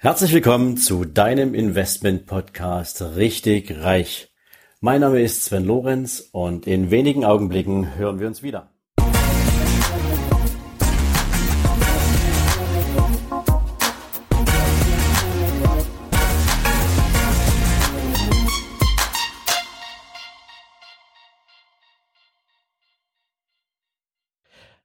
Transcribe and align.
Herzlich 0.00 0.32
willkommen 0.32 0.76
zu 0.76 1.04
deinem 1.04 1.54
Investment 1.54 2.26
Podcast 2.26 3.02
Richtig 3.16 3.82
Reich. 3.82 4.32
Mein 4.80 5.00
Name 5.00 5.20
ist 5.20 5.46
Sven 5.46 5.64
Lorenz 5.64 6.28
und 6.30 6.68
in 6.68 6.92
wenigen 6.92 7.24
Augenblicken 7.24 7.96
hören 7.96 8.20
wir 8.20 8.28
uns 8.28 8.44
wieder. 8.44 8.70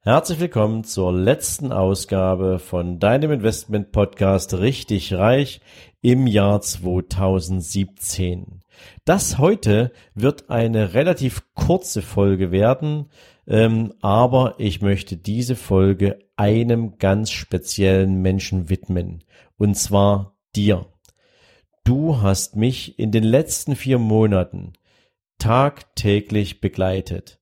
Herzlich 0.06 0.38
willkommen 0.38 0.84
zur 0.84 1.14
letzten 1.14 1.72
Ausgabe 1.72 2.58
von 2.58 2.98
deinem 2.98 3.32
Investment 3.32 3.90
Podcast 3.90 4.52
Richtig 4.52 5.14
Reich 5.14 5.62
im 6.02 6.26
Jahr 6.26 6.60
2017. 6.60 8.60
Das 9.06 9.38
heute 9.38 9.92
wird 10.14 10.50
eine 10.50 10.92
relativ 10.92 11.44
kurze 11.54 12.02
Folge 12.02 12.50
werden, 12.50 13.06
ähm, 13.46 13.94
aber 14.02 14.56
ich 14.58 14.82
möchte 14.82 15.16
diese 15.16 15.56
Folge 15.56 16.18
einem 16.36 16.98
ganz 16.98 17.30
speziellen 17.30 18.20
Menschen 18.20 18.68
widmen, 18.68 19.24
und 19.56 19.74
zwar 19.74 20.36
dir. 20.54 20.84
Du 21.82 22.20
hast 22.20 22.56
mich 22.56 22.98
in 22.98 23.10
den 23.10 23.24
letzten 23.24 23.74
vier 23.74 23.98
Monaten 23.98 24.74
tagtäglich 25.38 26.60
begleitet. 26.60 27.40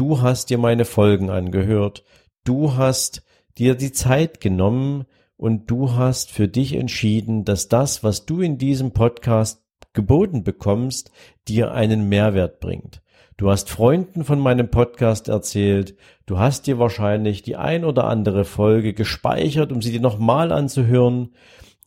Du 0.00 0.22
hast 0.22 0.48
dir 0.48 0.56
meine 0.56 0.86
Folgen 0.86 1.28
angehört. 1.28 2.04
Du 2.42 2.74
hast 2.74 3.22
dir 3.58 3.74
die 3.74 3.92
Zeit 3.92 4.40
genommen 4.40 5.04
und 5.36 5.70
du 5.70 5.92
hast 5.92 6.30
für 6.30 6.48
dich 6.48 6.74
entschieden, 6.74 7.44
dass 7.44 7.68
das, 7.68 8.02
was 8.02 8.24
du 8.24 8.40
in 8.40 8.56
diesem 8.56 8.92
Podcast 8.92 9.62
geboten 9.92 10.42
bekommst, 10.42 11.10
dir 11.48 11.72
einen 11.72 12.08
Mehrwert 12.08 12.60
bringt. 12.60 13.02
Du 13.36 13.50
hast 13.50 13.68
Freunden 13.68 14.24
von 14.24 14.40
meinem 14.40 14.70
Podcast 14.70 15.28
erzählt, 15.28 15.96
du 16.24 16.38
hast 16.38 16.66
dir 16.66 16.78
wahrscheinlich 16.78 17.42
die 17.42 17.56
ein 17.56 17.84
oder 17.84 18.04
andere 18.04 18.46
Folge 18.46 18.94
gespeichert, 18.94 19.70
um 19.70 19.82
sie 19.82 19.92
dir 19.92 20.00
nochmal 20.00 20.50
anzuhören, 20.50 21.34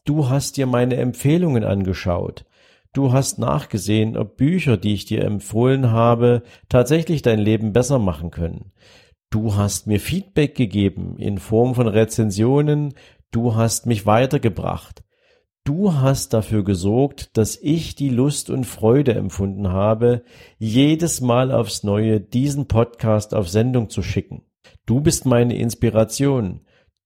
du 0.05 0.29
hast 0.29 0.57
dir 0.57 0.67
meine 0.67 0.97
Empfehlungen 0.97 1.63
angeschaut, 1.63 2.45
Du 2.93 3.11
hast 3.11 3.39
nachgesehen, 3.39 4.15
ob 4.15 4.37
Bücher, 4.37 4.77
die 4.77 4.93
ich 4.93 5.05
dir 5.05 5.23
empfohlen 5.23 5.91
habe, 5.91 6.43
tatsächlich 6.69 7.23
dein 7.23 7.39
Leben 7.39 7.73
besser 7.73 7.97
machen 7.97 8.29
können. 8.29 8.71
Du 9.31 9.55
hast 9.55 9.87
mir 9.87 9.99
Feedback 9.99 10.53
gegeben 10.53 11.17
in 11.17 11.39
Form 11.39 11.73
von 11.73 11.87
Rezensionen, 11.87 12.93
du 13.31 13.55
hast 13.55 13.87
mich 13.87 14.05
weitergebracht. 14.05 15.03
Du 15.63 15.93
hast 15.95 16.33
dafür 16.33 16.63
gesorgt, 16.63 17.35
dass 17.35 17.57
ich 17.59 17.95
die 17.95 18.09
Lust 18.09 18.51
und 18.51 18.65
Freude 18.65 19.15
empfunden 19.15 19.69
habe, 19.69 20.23
jedes 20.59 21.19
Mal 21.19 21.51
aufs 21.51 21.83
Neue 21.83 22.19
diesen 22.19 22.67
Podcast 22.67 23.33
auf 23.33 23.49
Sendung 23.49 23.89
zu 23.89 24.03
schicken. 24.03 24.43
Du 24.85 25.01
bist 25.01 25.25
meine 25.25 25.55
Inspiration. 25.55 26.61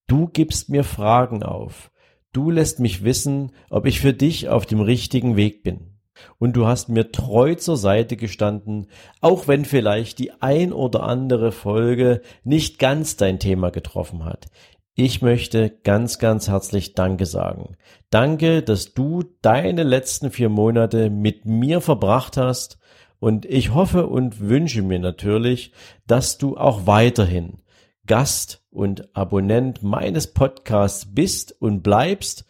Du 0.06 0.26
gibst 0.26 0.68
mir 0.68 0.84
Fragen 0.84 1.42
auf. 1.42 1.90
Du 2.32 2.50
lässt 2.50 2.80
mich 2.80 3.04
wissen, 3.04 3.52
ob 3.70 3.86
ich 3.86 4.00
für 4.00 4.12
dich 4.12 4.48
auf 4.48 4.66
dem 4.66 4.80
richtigen 4.80 5.36
Weg 5.36 5.62
bin. 5.62 5.98
Und 6.38 6.56
du 6.56 6.66
hast 6.66 6.88
mir 6.88 7.12
treu 7.12 7.54
zur 7.54 7.76
Seite 7.76 8.16
gestanden, 8.16 8.88
auch 9.20 9.48
wenn 9.48 9.64
vielleicht 9.64 10.18
die 10.18 10.32
ein 10.40 10.72
oder 10.72 11.04
andere 11.04 11.52
Folge 11.52 12.22
nicht 12.44 12.78
ganz 12.78 13.16
dein 13.16 13.38
Thema 13.38 13.70
getroffen 13.70 14.24
hat. 14.24 14.46
Ich 14.94 15.22
möchte 15.22 15.70
ganz, 15.84 16.18
ganz 16.18 16.48
herzlich 16.48 16.94
Danke 16.94 17.24
sagen. 17.24 17.76
Danke, 18.10 18.62
dass 18.62 18.94
du 18.94 19.22
deine 19.42 19.84
letzten 19.84 20.32
vier 20.32 20.48
Monate 20.48 21.08
mit 21.08 21.44
mir 21.44 21.80
verbracht 21.80 22.36
hast 22.36 22.78
und 23.20 23.46
ich 23.46 23.74
hoffe 23.74 24.08
und 24.08 24.40
wünsche 24.40 24.82
mir 24.82 24.98
natürlich, 24.98 25.72
dass 26.06 26.36
du 26.38 26.56
auch 26.56 26.86
weiterhin 26.86 27.58
Gast 28.08 28.64
und 28.70 29.14
Abonnent 29.14 29.82
meines 29.82 30.32
Podcasts 30.32 31.06
bist 31.14 31.54
und 31.60 31.82
bleibst. 31.82 32.46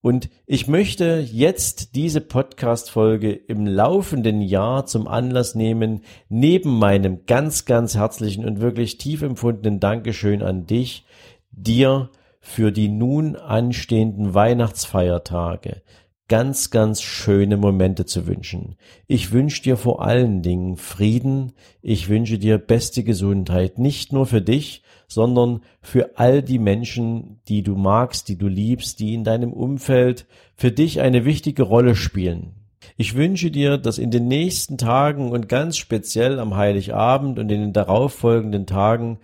Und 0.00 0.28
ich 0.44 0.66
möchte 0.66 1.18
jetzt 1.18 1.94
diese 1.94 2.20
Podcast-Folge 2.20 3.32
im 3.32 3.66
laufenden 3.66 4.42
Jahr 4.42 4.86
zum 4.86 5.08
Anlass 5.08 5.54
nehmen, 5.54 6.02
neben 6.28 6.78
meinem 6.78 7.26
ganz, 7.26 7.64
ganz 7.64 7.96
herzlichen 7.96 8.44
und 8.44 8.60
wirklich 8.60 8.98
tief 8.98 9.22
empfundenen 9.22 9.80
Dankeschön 9.80 10.42
an 10.42 10.66
dich, 10.66 11.04
dir 11.52 12.10
für 12.40 12.72
die 12.72 12.88
nun 12.88 13.36
anstehenden 13.36 14.34
Weihnachtsfeiertage, 14.34 15.82
ganz, 16.28 16.70
ganz 16.70 17.02
schöne 17.02 17.56
Momente 17.56 18.04
zu 18.04 18.26
wünschen. 18.26 18.76
Ich 19.06 19.32
wünsche 19.32 19.62
dir 19.62 19.76
vor 19.76 20.02
allen 20.02 20.42
Dingen 20.42 20.76
Frieden, 20.76 21.52
ich 21.82 22.08
wünsche 22.08 22.38
dir 22.38 22.58
beste 22.58 23.02
Gesundheit, 23.02 23.78
nicht 23.78 24.12
nur 24.12 24.26
für 24.26 24.42
dich, 24.42 24.82
sondern 25.08 25.62
für 25.80 26.18
all 26.18 26.42
die 26.42 26.58
Menschen, 26.58 27.40
die 27.48 27.62
du 27.62 27.74
magst, 27.76 28.28
die 28.28 28.36
du 28.36 28.46
liebst, 28.46 29.00
die 29.00 29.14
in 29.14 29.24
deinem 29.24 29.52
Umfeld 29.52 30.26
für 30.54 30.70
dich 30.70 31.00
eine 31.00 31.24
wichtige 31.24 31.62
Rolle 31.62 31.96
spielen. 31.96 32.54
Ich 32.96 33.14
wünsche 33.14 33.50
dir, 33.50 33.78
dass 33.78 33.98
in 33.98 34.10
den 34.10 34.28
nächsten 34.28 34.76
Tagen 34.76 35.30
und 35.30 35.48
ganz 35.48 35.76
speziell 35.76 36.38
am 36.38 36.56
Heiligabend 36.56 37.38
und 37.38 37.50
in 37.50 37.60
den 37.60 37.72
darauffolgenden 37.72 38.66
Tagen 38.66 39.18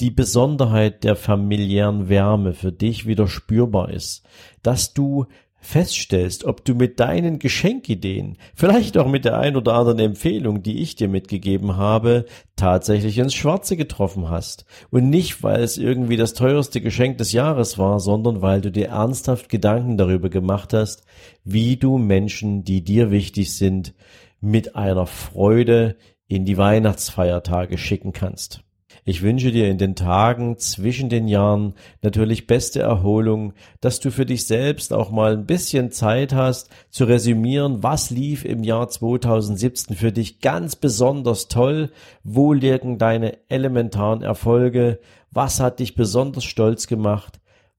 die 0.00 0.10
Besonderheit 0.10 1.04
der 1.04 1.16
familiären 1.16 2.08
Wärme 2.08 2.52
für 2.52 2.72
dich 2.72 3.06
wieder 3.06 3.28
spürbar 3.28 3.90
ist, 3.90 4.24
dass 4.62 4.92
du 4.92 5.26
feststellst, 5.66 6.44
ob 6.44 6.64
du 6.64 6.74
mit 6.74 7.00
deinen 7.00 7.40
Geschenkideen, 7.40 8.38
vielleicht 8.54 8.96
auch 8.96 9.08
mit 9.08 9.24
der 9.24 9.38
ein 9.38 9.56
oder 9.56 9.74
anderen 9.74 9.98
Empfehlung, 9.98 10.62
die 10.62 10.80
ich 10.80 10.94
dir 10.94 11.08
mitgegeben 11.08 11.76
habe, 11.76 12.26
tatsächlich 12.54 13.18
ins 13.18 13.34
Schwarze 13.34 13.76
getroffen 13.76 14.30
hast. 14.30 14.64
Und 14.90 15.10
nicht, 15.10 15.42
weil 15.42 15.62
es 15.62 15.76
irgendwie 15.76 16.16
das 16.16 16.34
teuerste 16.34 16.80
Geschenk 16.80 17.18
des 17.18 17.32
Jahres 17.32 17.78
war, 17.78 17.98
sondern 17.98 18.42
weil 18.42 18.60
du 18.60 18.70
dir 18.70 18.88
ernsthaft 18.88 19.48
Gedanken 19.48 19.96
darüber 19.96 20.30
gemacht 20.30 20.72
hast, 20.72 21.04
wie 21.42 21.76
du 21.76 21.98
Menschen, 21.98 22.62
die 22.62 22.84
dir 22.84 23.10
wichtig 23.10 23.52
sind, 23.56 23.92
mit 24.40 24.76
einer 24.76 25.06
Freude 25.06 25.96
in 26.28 26.44
die 26.44 26.58
Weihnachtsfeiertage 26.58 27.76
schicken 27.76 28.12
kannst. 28.12 28.65
Ich 29.08 29.22
wünsche 29.22 29.52
dir 29.52 29.68
in 29.68 29.78
den 29.78 29.94
Tagen 29.94 30.58
zwischen 30.58 31.08
den 31.08 31.28
Jahren 31.28 31.74
natürlich 32.02 32.48
beste 32.48 32.80
Erholung, 32.80 33.52
dass 33.80 34.00
du 34.00 34.10
für 34.10 34.26
dich 34.26 34.48
selbst 34.48 34.92
auch 34.92 35.12
mal 35.12 35.32
ein 35.32 35.46
bisschen 35.46 35.92
Zeit 35.92 36.34
hast 36.34 36.70
zu 36.90 37.04
resümieren, 37.04 37.84
was 37.84 38.10
lief 38.10 38.44
im 38.44 38.64
Jahr 38.64 38.88
2017 38.88 39.94
für 39.94 40.10
dich 40.10 40.40
ganz 40.40 40.74
besonders 40.74 41.46
toll, 41.46 41.92
wo 42.24 42.52
liegen 42.52 42.98
deine 42.98 43.38
elementaren 43.48 44.22
Erfolge, 44.22 44.98
was 45.30 45.60
hat 45.60 45.78
dich 45.78 45.94
besonders 45.94 46.42
stolz 46.42 46.88
gemacht, 46.88 47.38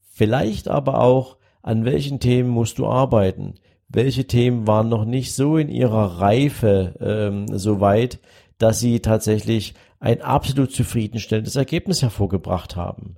vielleicht 0.09 0.69
aber 0.69 1.01
auch, 1.01 1.35
an 1.61 1.83
welchen 1.83 2.21
Themen 2.21 2.47
musst 2.47 2.79
du 2.79 2.87
arbeiten, 2.87 3.55
welche 3.89 4.27
Themen 4.27 4.65
waren 4.65 4.87
noch 4.87 5.03
nicht 5.03 5.35
so 5.35 5.57
in 5.57 5.67
ihrer 5.67 6.21
Reife 6.21 6.95
ähm, 7.01 7.47
so 7.49 7.81
weit, 7.81 8.19
dass 8.57 8.79
sie 8.79 8.99
tatsächlich 8.99 9.73
ein 9.99 10.21
absolut 10.21 10.71
zufriedenstellendes 10.71 11.55
Ergebnis 11.55 12.01
hervorgebracht 12.01 12.75
haben. 12.75 13.15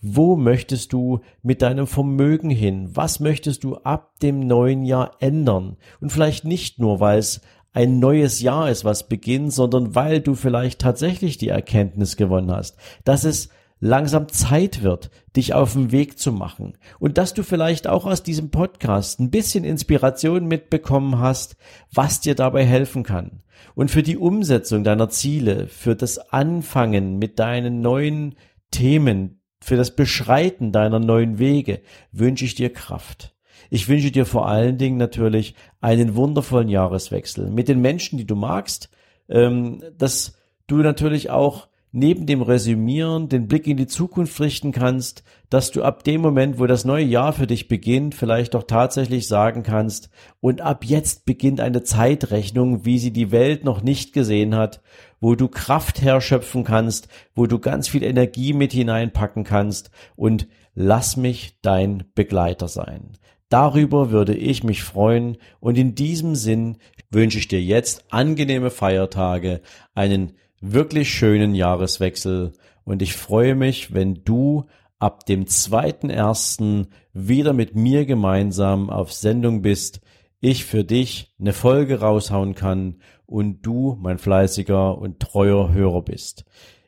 Wo 0.00 0.36
möchtest 0.36 0.92
du 0.92 1.20
mit 1.42 1.62
deinem 1.62 1.86
Vermögen 1.86 2.50
hin? 2.50 2.90
Was 2.94 3.20
möchtest 3.20 3.62
du 3.62 3.76
ab 3.76 4.18
dem 4.20 4.40
neuen 4.40 4.84
Jahr 4.84 5.12
ändern? 5.20 5.76
Und 6.00 6.10
vielleicht 6.10 6.44
nicht 6.44 6.80
nur, 6.80 6.98
weil 6.98 7.18
es 7.18 7.40
ein 7.72 8.00
neues 8.00 8.40
Jahr 8.42 8.68
ist, 8.68 8.84
was 8.84 9.08
beginnt, 9.08 9.52
sondern 9.52 9.94
weil 9.94 10.20
du 10.20 10.34
vielleicht 10.34 10.80
tatsächlich 10.80 11.38
die 11.38 11.48
Erkenntnis 11.48 12.16
gewonnen 12.16 12.50
hast, 12.50 12.76
dass 13.04 13.24
es 13.24 13.48
langsam 13.82 14.28
Zeit 14.28 14.84
wird, 14.84 15.10
dich 15.36 15.54
auf 15.54 15.72
den 15.72 15.90
Weg 15.90 16.16
zu 16.16 16.30
machen 16.30 16.78
und 17.00 17.18
dass 17.18 17.34
du 17.34 17.42
vielleicht 17.42 17.88
auch 17.88 18.06
aus 18.06 18.22
diesem 18.22 18.52
Podcast 18.52 19.18
ein 19.18 19.32
bisschen 19.32 19.64
Inspiration 19.64 20.46
mitbekommen 20.46 21.18
hast, 21.18 21.56
was 21.92 22.20
dir 22.20 22.36
dabei 22.36 22.64
helfen 22.64 23.02
kann. 23.02 23.42
Und 23.74 23.90
für 23.90 24.04
die 24.04 24.16
Umsetzung 24.16 24.84
deiner 24.84 25.08
Ziele, 25.08 25.66
für 25.66 25.96
das 25.96 26.18
Anfangen 26.18 27.18
mit 27.18 27.40
deinen 27.40 27.80
neuen 27.80 28.36
Themen, 28.70 29.40
für 29.60 29.76
das 29.76 29.96
Beschreiten 29.96 30.70
deiner 30.70 31.00
neuen 31.00 31.40
Wege 31.40 31.80
wünsche 32.12 32.44
ich 32.44 32.54
dir 32.54 32.72
Kraft. 32.72 33.34
Ich 33.68 33.88
wünsche 33.88 34.12
dir 34.12 34.26
vor 34.26 34.46
allen 34.46 34.78
Dingen 34.78 34.96
natürlich 34.96 35.56
einen 35.80 36.14
wundervollen 36.14 36.68
Jahreswechsel 36.68 37.50
mit 37.50 37.66
den 37.66 37.80
Menschen, 37.80 38.16
die 38.16 38.26
du 38.26 38.36
magst, 38.36 38.90
ähm, 39.28 39.82
dass 39.98 40.38
du 40.68 40.76
natürlich 40.76 41.30
auch 41.30 41.66
neben 41.92 42.24
dem 42.26 42.40
Resümieren 42.40 43.28
den 43.28 43.46
Blick 43.46 43.66
in 43.66 43.76
die 43.76 43.86
Zukunft 43.86 44.40
richten 44.40 44.72
kannst, 44.72 45.22
dass 45.50 45.70
du 45.70 45.82
ab 45.82 46.04
dem 46.04 46.22
Moment, 46.22 46.58
wo 46.58 46.66
das 46.66 46.86
neue 46.86 47.04
Jahr 47.04 47.34
für 47.34 47.46
dich 47.46 47.68
beginnt, 47.68 48.14
vielleicht 48.14 48.54
doch 48.54 48.62
tatsächlich 48.64 49.28
sagen 49.28 49.62
kannst, 49.62 50.08
und 50.40 50.62
ab 50.62 50.84
jetzt 50.84 51.26
beginnt 51.26 51.60
eine 51.60 51.82
Zeitrechnung, 51.82 52.86
wie 52.86 52.98
sie 52.98 53.12
die 53.12 53.30
Welt 53.30 53.64
noch 53.64 53.82
nicht 53.82 54.14
gesehen 54.14 54.54
hat, 54.56 54.80
wo 55.20 55.34
du 55.34 55.48
Kraft 55.48 56.00
herschöpfen 56.00 56.64
kannst, 56.64 57.08
wo 57.34 57.46
du 57.46 57.58
ganz 57.58 57.88
viel 57.88 58.02
Energie 58.02 58.54
mit 58.54 58.72
hineinpacken 58.72 59.44
kannst 59.44 59.90
und 60.16 60.48
lass 60.74 61.18
mich 61.18 61.58
dein 61.60 62.04
Begleiter 62.14 62.68
sein. 62.68 63.10
Darüber 63.50 64.10
würde 64.10 64.34
ich 64.34 64.64
mich 64.64 64.82
freuen 64.82 65.36
und 65.60 65.76
in 65.76 65.94
diesem 65.94 66.36
Sinn 66.36 66.78
wünsche 67.10 67.36
ich 67.36 67.48
dir 67.48 67.60
jetzt 67.60 68.06
angenehme 68.08 68.70
Feiertage, 68.70 69.60
einen 69.94 70.32
wirklich 70.62 71.12
schönen 71.12 71.54
Jahreswechsel 71.54 72.52
und 72.84 73.02
ich 73.02 73.14
freue 73.14 73.54
mich, 73.54 73.92
wenn 73.92 74.22
du 74.24 74.64
ab 74.98 75.26
dem 75.26 75.44
2.1. 75.44 76.86
wieder 77.12 77.52
mit 77.52 77.74
mir 77.74 78.06
gemeinsam 78.06 78.88
auf 78.88 79.12
Sendung 79.12 79.60
bist, 79.60 80.00
ich 80.40 80.64
für 80.64 80.84
dich 80.84 81.34
eine 81.40 81.52
Folge 81.52 82.00
raushauen 82.00 82.54
kann 82.54 83.00
und 83.26 83.62
du 83.66 83.98
mein 84.00 84.18
fleißiger 84.18 84.96
und 84.98 85.20
treuer 85.20 85.72
Hörer 85.72 86.02
bist. 86.02 86.44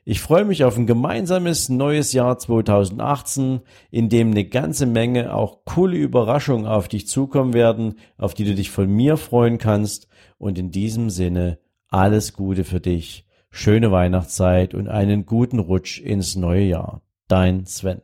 Ich 0.07 0.21
freue 0.21 0.45
mich 0.45 0.63
auf 0.63 0.77
ein 0.77 0.85
gemeinsames 0.85 1.67
neues 1.67 2.13
Jahr 2.13 2.37
2018, 2.37 3.61
in 3.91 4.07
dem 4.07 4.31
eine 4.31 4.45
ganze 4.45 4.85
Menge 4.85 5.33
auch 5.33 5.65
coole 5.65 5.97
Überraschungen 5.97 6.67
auf 6.67 6.87
dich 6.87 7.07
zukommen 7.07 7.53
werden, 7.53 7.95
auf 8.17 8.35
die 8.35 8.45
du 8.45 8.53
dich 8.53 8.69
von 8.69 8.87
mir 8.87 9.17
freuen 9.17 9.57
kannst. 9.57 10.07
Und 10.37 10.59
in 10.59 10.69
diesem 10.69 11.09
Sinne 11.09 11.57
alles 11.89 12.33
Gute 12.33 12.65
für 12.65 12.79
dich, 12.79 13.25
schöne 13.55 13.89
Weihnachtszeit 13.89 14.73
und 14.73 14.89
einen 14.89 15.25
guten 15.25 15.59
Rutsch 15.59 15.99
ins 16.01 16.35
neue 16.35 16.63
Jahr. 16.63 17.01
Dein 17.29 17.65
Sven. 17.65 18.01